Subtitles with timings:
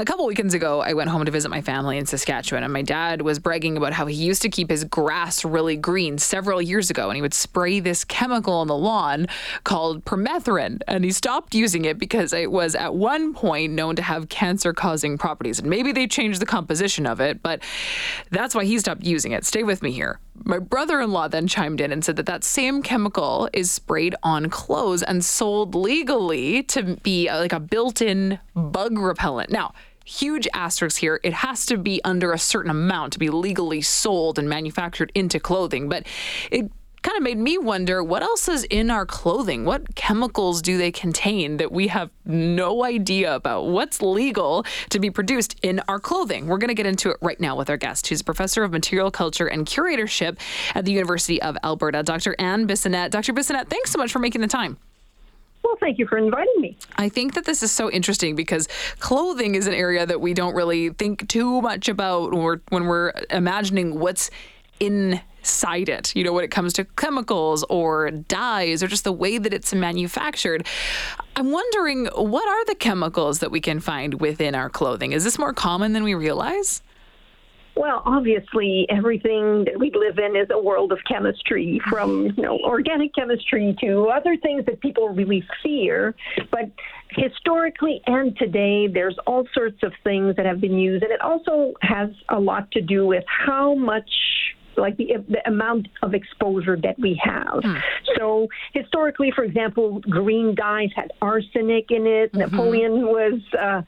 [0.00, 2.80] A couple weekends ago, I went home to visit my family in Saskatchewan, and my
[2.80, 6.88] dad was bragging about how he used to keep his grass really green several years
[6.88, 9.26] ago, and he would spray this chemical on the lawn
[9.64, 14.00] called permethrin, and he stopped using it because it was at one point known to
[14.00, 17.62] have cancer-causing properties, and maybe they changed the composition of it, but
[18.30, 19.44] that's why he stopped using it.
[19.44, 20.18] Stay with me here.
[20.44, 25.02] My brother-in-law then chimed in and said that that same chemical is sprayed on clothes
[25.02, 29.50] and sold legally to be uh, like a built-in bug repellent.
[29.50, 29.74] Now,
[30.04, 31.20] huge asterisk here.
[31.22, 35.38] It has to be under a certain amount to be legally sold and manufactured into
[35.38, 35.88] clothing.
[35.88, 36.06] But
[36.50, 36.70] it
[37.02, 39.64] kind of made me wonder what else is in our clothing?
[39.64, 43.66] What chemicals do they contain that we have no idea about?
[43.66, 46.46] What's legal to be produced in our clothing?
[46.46, 48.72] We're going to get into it right now with our guest, who's a professor of
[48.72, 50.38] material culture and curatorship
[50.74, 52.36] at the University of Alberta, Dr.
[52.38, 53.10] Anne Bissonnette.
[53.10, 53.32] Dr.
[53.32, 54.76] Bissonnette, thanks so much for making the time.
[55.62, 56.76] Well, thank you for inviting me.
[56.96, 60.54] I think that this is so interesting because clothing is an area that we don't
[60.54, 64.30] really think too much about when we're, when we're imagining what's
[64.80, 69.38] inside it, you know, when it comes to chemicals or dyes or just the way
[69.38, 70.66] that it's manufactured.
[71.36, 75.12] I'm wondering what are the chemicals that we can find within our clothing?
[75.12, 76.82] Is this more common than we realize?
[77.80, 82.58] Well, obviously, everything that we live in is a world of chemistry, from you know
[82.58, 86.14] organic chemistry to other things that people really fear.
[86.50, 86.70] But
[87.08, 91.72] historically and today, there's all sorts of things that have been used, and it also
[91.80, 94.10] has a lot to do with how much
[94.76, 97.62] like the, the amount of exposure that we have.
[97.62, 97.82] Mm.
[98.16, 102.32] So historically, for example, green dyes had arsenic in it.
[102.32, 102.40] Mm-hmm.
[102.40, 103.82] Napoleon was uh,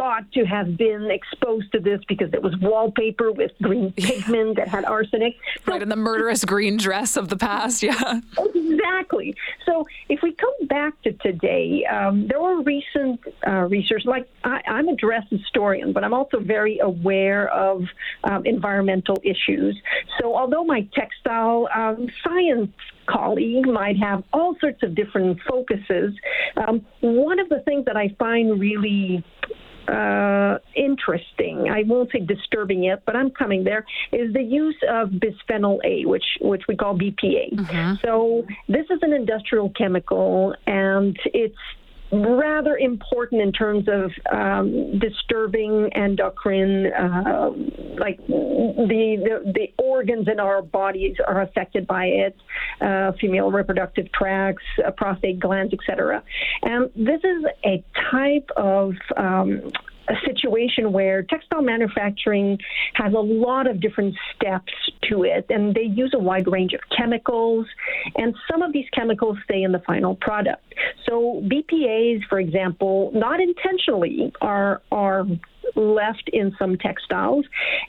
[0.00, 4.66] thought to have been exposed to this because it was wallpaper with green pigment that
[4.66, 5.34] had arsenic.
[5.66, 8.20] So, right, in the murderous green dress of the past, yeah.
[8.38, 9.34] Exactly.
[9.66, 14.62] So if we come back to today, um, there were recent uh, research, like I,
[14.64, 17.82] am a dress historian, but I'm also very aware of
[18.24, 19.78] um, environmental issues.
[20.18, 22.70] So although my textile um, science
[23.06, 26.14] colleague might have all sorts of different focuses,
[26.56, 29.22] um, one of the things that I find really
[29.88, 31.68] uh, interesting.
[31.70, 33.84] I won't say disturbing yet, but I'm coming there.
[34.12, 37.54] Is the use of bisphenol A, which which we call BPA.
[37.54, 37.94] Mm-hmm.
[38.04, 41.56] So this is an industrial chemical, and it's
[42.12, 47.50] rather important in terms of um, disturbing endocrine, uh,
[47.98, 49.16] like the,
[49.46, 52.36] the, the organs in our bodies are affected by it,
[52.80, 56.22] uh, female reproductive tracts, uh, prostate glands, etc.
[56.62, 59.70] And this is a type of um,
[60.10, 62.58] a situation where textile manufacturing
[62.94, 64.72] has a lot of different steps
[65.08, 67.66] to it, and they use a wide range of chemicals,
[68.16, 70.74] and some of these chemicals stay in the final product.
[71.06, 75.24] So BPAs, for example, not intentionally are are
[75.76, 77.44] left in some textiles.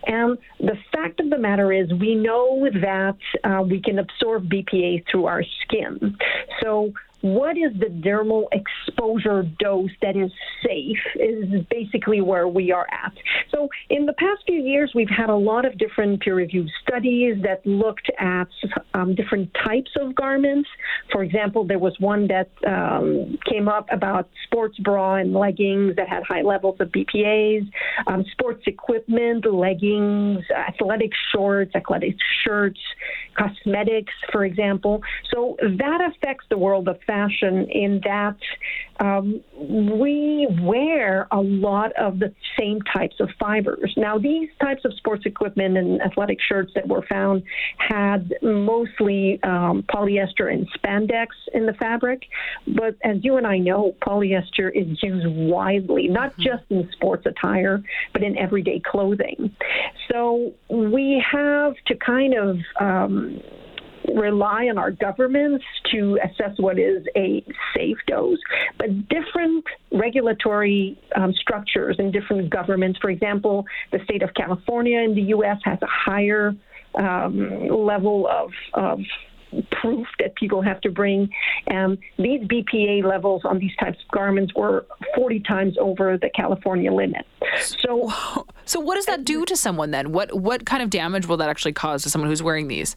[0.05, 5.03] And the fact of the matter is, we know that uh, we can absorb BPA
[5.09, 6.15] through our skin.
[6.61, 10.31] So what is the dermal exposure dose that is
[10.65, 13.13] safe is basically where we are at.
[13.51, 17.65] So in the past few years, we've had a lot of different peer-reviewed studies that
[17.65, 18.47] looked at
[18.93, 20.69] um, different types of garments.
[21.11, 26.07] For example, there was one that um, came up about sports bra and leggings that
[26.07, 27.69] had high levels of BPAs,
[28.07, 32.79] um, sports equipment, leggings, athletic shorts, athletic shirts,
[33.37, 35.01] cosmetics, for example.
[35.33, 38.37] So that affects the world of fashion in that
[39.01, 43.91] um, we wear a lot of the same types of fibers.
[43.97, 47.43] Now, these types of sports equipment and athletic shirts that were found
[47.77, 52.27] had mostly um, polyester and spandex in the fabric.
[52.67, 56.43] But as you and I know, polyester is used widely, not mm-hmm.
[56.43, 57.83] just in sports attire,
[58.13, 59.55] but in everyday clothing.
[60.11, 63.41] So we have to kind of um,
[64.15, 67.43] rely on our governments to assess what is a
[67.75, 68.39] safe dose,
[68.77, 75.15] but different regulatory um, structures and different governments, for example, the state of California in
[75.15, 75.57] the U.S.
[75.63, 76.55] has a higher
[76.95, 78.99] um, level of, of
[79.81, 81.29] proof that people have to bring.
[81.67, 84.85] And these BPA levels on these types of garments were
[85.15, 87.25] 40 times over the California limit.
[87.59, 88.11] So,
[88.65, 90.11] so what does that do to someone then?
[90.11, 92.95] What what kind of damage will that actually cause to someone who's wearing these?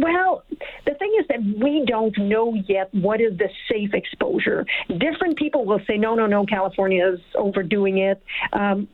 [0.00, 0.44] Well,
[0.86, 4.64] the thing is that we don't know yet what is the safe exposure.
[4.96, 8.22] Different people will say, no, no, no, California is overdoing it.
[8.52, 8.86] Um,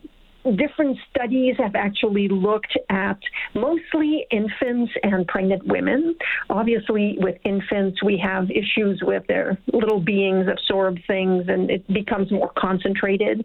[0.52, 3.18] different studies have actually looked at
[3.54, 6.14] mostly infants and pregnant women.
[6.50, 12.30] Obviously, with infants, we have issues with their little beings absorb things and it becomes
[12.30, 13.44] more concentrated.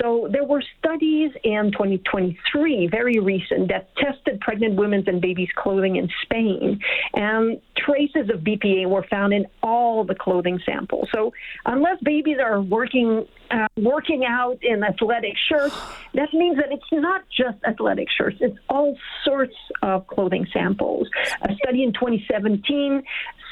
[0.00, 5.96] So there were studies in 2023, very recent, that tested pregnant women's and babies' clothing
[5.96, 6.80] in Spain,
[7.14, 11.08] and traces of BPA were found in all the clothing samples.
[11.12, 11.32] So
[11.66, 15.74] unless babies are working uh, working out in athletic shirts,
[16.14, 21.08] that means that it's not just athletic shirts, it's all sorts of clothing samples.
[21.42, 23.02] A study in 2017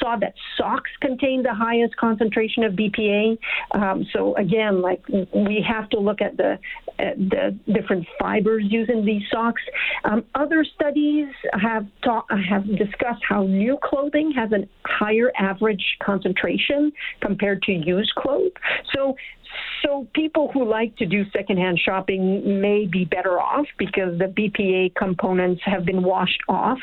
[0.00, 3.38] saw that socks contain the highest concentration of BPA.
[3.72, 6.58] Um, so again, like we have to look at the
[6.98, 9.62] at the different fibers used in these socks.
[10.04, 16.92] Um, other studies have taught, have discussed how new clothing has a higher average concentration
[17.20, 18.52] compared to used clothes.
[18.94, 19.16] So
[19.82, 24.94] so people who like to do secondhand shopping may be better off because the BPA
[24.94, 26.78] components have been washed off.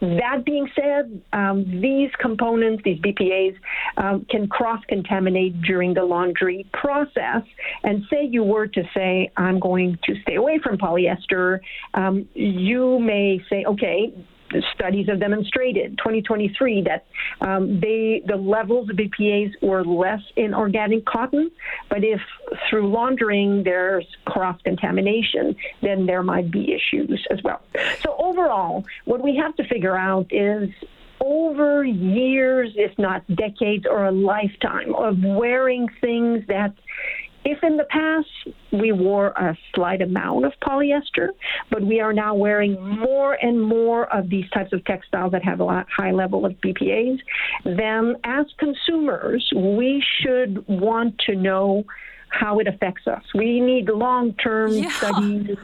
[0.00, 3.54] That being said, um, these components, these BPAs,
[3.98, 7.42] um, can cross contaminate during the laundry process.
[7.82, 11.60] And say you were to say, I'm going to stay away from polyester,
[11.94, 14.14] um, you may say, okay,
[14.74, 17.06] studies have demonstrated 2023 that
[17.40, 21.50] um, they the levels of BPA's were less in organic cotton,
[21.88, 22.20] but if
[22.68, 27.60] through laundering there's cross contamination, then there might be issues as well.
[28.02, 30.68] So overall, what we have to figure out is
[31.20, 36.72] over years, if not decades or a lifetime of wearing things that
[37.44, 38.28] if in the past
[38.70, 41.28] we wore a slight amount of polyester,
[41.70, 45.60] but we are now wearing more and more of these types of textiles that have
[45.60, 47.18] a high level of BPAs,
[47.64, 51.84] then as consumers, we should want to know
[52.28, 53.22] how it affects us.
[53.34, 54.88] We need long term yeah.
[54.90, 55.56] studies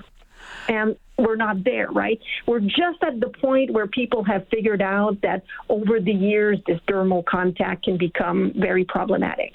[0.68, 2.20] and we're not there, right?
[2.46, 6.78] We're just at the point where people have figured out that over the years, this
[6.88, 9.54] dermal contact can become very problematic.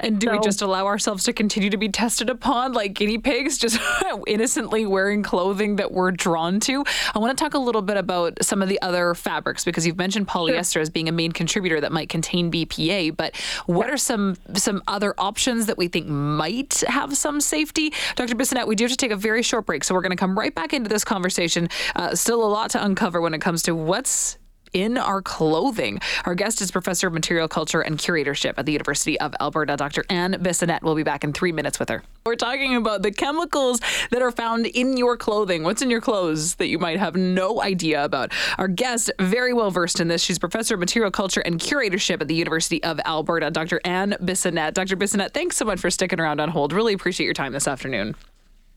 [0.00, 3.18] And do so, we just allow ourselves to continue to be tested upon like guinea
[3.18, 3.80] pigs, just
[4.26, 6.84] innocently wearing clothing that we're drawn to?
[7.14, 9.98] I want to talk a little bit about some of the other fabrics because you've
[9.98, 10.82] mentioned polyester sure.
[10.82, 13.34] as being a main contributor that might contain BPA, but
[13.66, 13.94] what yeah.
[13.94, 17.92] are some some other options that we think might have some safety?
[18.16, 18.34] Dr.
[18.34, 20.38] Bissonnette, we do have to take a very short break, so we're going to come
[20.38, 21.70] right back into this conversation.
[21.96, 24.36] Uh, still a lot to uncover when it comes to what's
[24.72, 26.00] in our clothing.
[26.24, 30.04] Our guest is Professor of Material Culture and Curatorship at the University of Alberta, Dr.
[30.08, 30.82] Anne Bissonnette.
[30.82, 32.02] We'll be back in three minutes with her.
[32.24, 35.64] We're talking about the chemicals that are found in your clothing.
[35.64, 38.32] What's in your clothes that you might have no idea about?
[38.58, 40.22] Our guest, very well versed in this.
[40.22, 43.80] She's Professor of Material Culture and Curatorship at the University of Alberta, Dr.
[43.84, 44.74] Anne Bissonnette.
[44.74, 44.96] Dr.
[44.96, 46.72] Bissonnette, thanks so much for sticking around on hold.
[46.72, 48.14] Really appreciate your time this afternoon.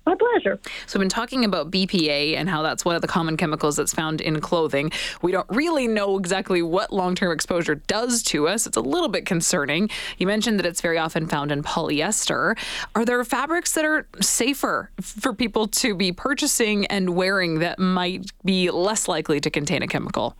[0.05, 0.59] My pleasure.
[0.85, 3.93] So, we've been talking about BPA and how that's one of the common chemicals that's
[3.93, 4.91] found in clothing.
[5.21, 8.67] We don't really know exactly what long term exposure does to us.
[8.67, 9.89] It's a little bit concerning.
[10.17, 12.57] You mentioned that it's very often found in polyester.
[12.95, 18.29] Are there fabrics that are safer for people to be purchasing and wearing that might
[18.43, 20.35] be less likely to contain a chemical?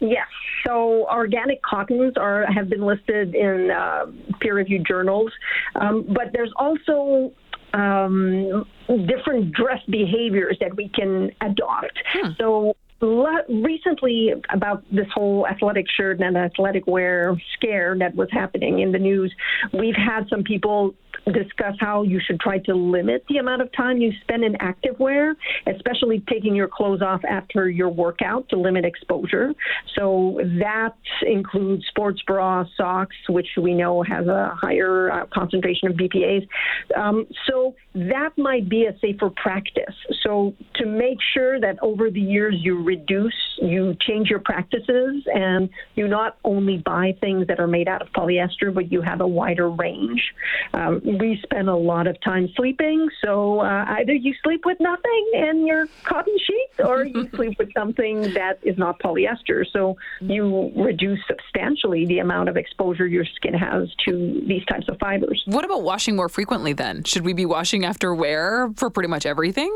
[0.00, 0.26] Yes.
[0.66, 4.06] So organic cottons are have been listed in uh,
[4.40, 5.30] peer-reviewed journals,
[5.74, 7.32] um, but there's also
[7.74, 8.66] um,
[9.06, 11.92] different dress behaviors that we can adopt.
[12.12, 12.30] Hmm.
[12.38, 12.76] So
[13.48, 18.98] recently about this whole athletic shirt and athletic wear scare that was happening in the
[18.98, 19.32] news,
[19.72, 20.94] we've had some people
[21.32, 24.98] discuss how you should try to limit the amount of time you spend in active
[24.98, 25.34] wear,
[25.66, 29.54] especially taking your clothes off after your workout to limit exposure.
[29.96, 35.96] So that includes sports bra, socks, which we know has a higher uh, concentration of
[35.96, 36.46] BPAs.
[36.96, 39.94] Um, so that might be a safer practice.
[40.22, 45.68] So to make sure that over the years you reduce, you change your practices, and
[45.94, 49.26] you not only buy things that are made out of polyester, but you have a
[49.26, 50.22] wider range.
[50.72, 55.30] Um, we spend a lot of time sleeping, so uh, either you sleep with nothing
[55.34, 59.64] in your cotton sheets, or you sleep with something that is not polyester.
[59.72, 64.98] So you reduce substantially the amount of exposure your skin has to these types of
[64.98, 65.42] fibers.
[65.46, 67.04] What about washing more frequently then?
[67.04, 69.72] Should we be washing after wear for pretty much everything?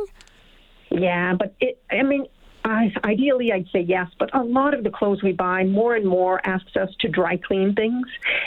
[0.90, 2.26] Yeah, but it, I mean,
[2.64, 6.06] I, ideally, I'd say yes, but a lot of the clothes we buy more and
[6.06, 8.06] more asks us to dry clean things.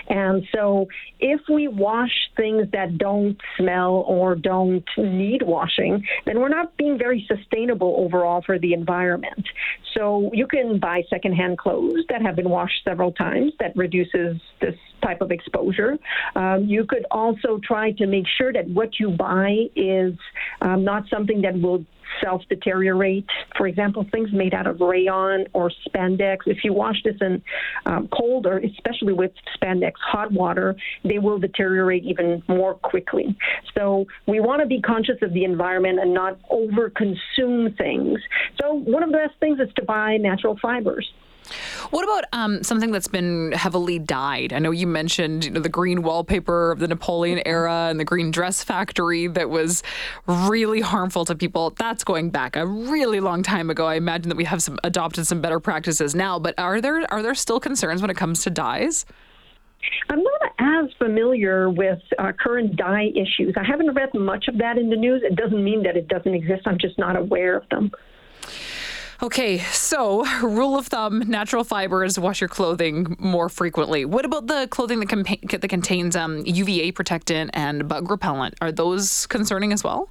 [0.09, 0.87] And so
[1.19, 6.97] if we wash things that don't smell or don't need washing, then we're not being
[6.97, 9.47] very sustainable overall for the environment.
[9.95, 14.75] So you can buy secondhand clothes that have been washed several times that reduces this
[15.01, 15.97] type of exposure.
[16.35, 20.13] Um, you could also try to make sure that what you buy is
[20.61, 21.85] um, not something that will
[22.23, 23.25] self deteriorate.
[23.57, 27.41] For example, things made out of rayon or spandex, if you wash this in
[27.85, 33.35] um, cold or especially with spandex hot water, they will deteriorate even more quickly.
[33.77, 38.19] So we want to be conscious of the environment and not over consume things.
[38.61, 41.09] So one of the best things is to buy natural fibers.
[41.89, 44.53] What about um, something that's been heavily dyed?
[44.53, 48.05] I know you mentioned you know, the green wallpaper of the Napoleon era and the
[48.05, 49.83] green dress factory that was
[50.27, 51.71] really harmful to people.
[51.71, 53.85] That's going back a really long time ago.
[53.85, 56.39] I imagine that we have some adopted some better practices now.
[56.39, 59.05] But are there are there still concerns when it comes to dyes?
[60.09, 63.55] I'm not as familiar with uh, current dye issues.
[63.57, 65.23] I haven't read much of that in the news.
[65.23, 66.61] It doesn't mean that it doesn't exist.
[66.65, 67.91] I'm just not aware of them.
[69.23, 72.17] Okay, so rule of thumb: natural fibers.
[72.17, 74.05] Wash your clothing more frequently.
[74.05, 78.55] What about the clothing that, that contains um, UVA protectant and bug repellent?
[78.61, 80.09] Are those concerning as well?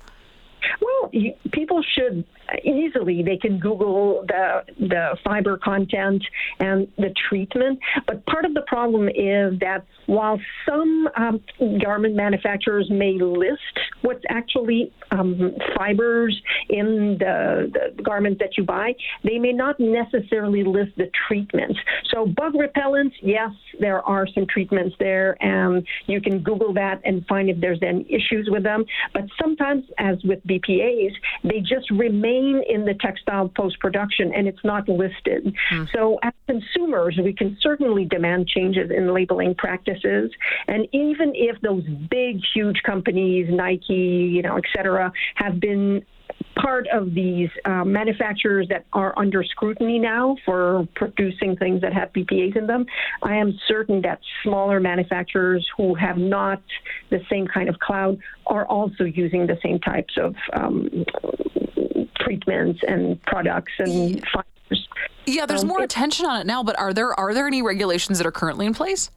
[0.80, 1.10] Well,
[1.52, 2.24] people should
[2.64, 6.22] easily they can Google the the fiber content
[6.58, 7.78] and the treatment.
[8.06, 11.40] But part of the problem is that while some um,
[11.82, 13.60] garment manufacturers may list
[14.02, 18.92] what's actually um, fibers in the, the garment that you buy,
[19.24, 21.78] they may not necessarily list the treatments.
[22.12, 27.24] So bug repellents, yes, there are some treatments there, and you can Google that and
[27.26, 28.84] find if there's any issues with them.
[29.12, 31.14] But sometimes, as with BPA's,
[31.44, 35.54] they just remain in the textile post production and it's not listed.
[35.70, 35.88] Mm.
[35.92, 40.30] So as consumers, we can certainly demand changes in labeling practices.
[40.68, 46.04] And even if those big, huge companies, Nike, you know, et cetera, have been
[46.60, 52.12] part of these uh, manufacturers that are under scrutiny now for producing things that have
[52.12, 52.86] BPA's in them.
[53.22, 56.62] I am certain that smaller manufacturers who have not
[57.10, 61.04] the same kind of cloud are also using the same types of um,
[62.16, 64.88] treatments and products and fibers.
[65.26, 68.18] Yeah, there's um, more attention on it now, but are there are there any regulations
[68.18, 69.10] that are currently in place?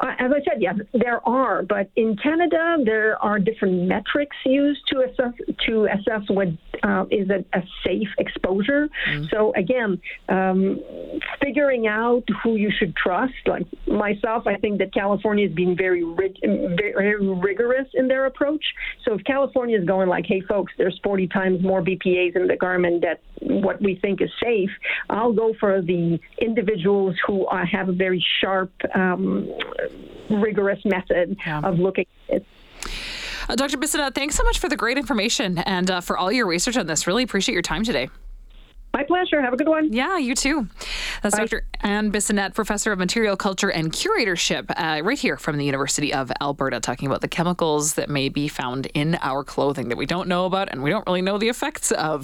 [0.00, 4.80] Uh, as I said, yes, there are, but in Canada there are different metrics used
[4.88, 5.32] to assess
[5.66, 6.48] to assess what
[6.84, 8.88] uh, is a, a, safe exposure.
[9.08, 9.30] Mm.
[9.30, 10.80] So again, um,
[11.42, 13.32] figuring out who you should trust.
[13.46, 18.64] Like myself, I think that California is being very, rig- very rigorous in their approach.
[19.04, 22.56] So if California is going like, "Hey, folks, there's 40 times more BPA's in the
[22.56, 24.70] garment that what we think is safe,"
[25.08, 28.72] I'll go for the individuals who uh, have a very sharp.
[28.94, 29.48] Um,
[30.30, 31.60] rigorous method yeah.
[31.62, 32.42] of looking at.
[33.48, 33.76] Uh, Dr.
[33.76, 36.86] Bissonnette, thanks so much for the great information and uh, for all your research on
[36.86, 37.06] this.
[37.06, 38.08] Really appreciate your time today.
[38.94, 39.42] My pleasure.
[39.42, 39.92] Have a good one.
[39.92, 40.68] Yeah, you too.
[41.20, 41.46] That's Bye.
[41.46, 41.66] Dr.
[41.80, 46.30] Anne Bissonnette, Professor of Material Culture and Curatorship, uh, right here from the University of
[46.40, 50.28] Alberta, talking about the chemicals that may be found in our clothing that we don't
[50.28, 52.22] know about and we don't really know the effects of.